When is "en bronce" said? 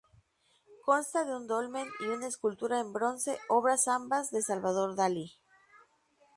2.79-3.37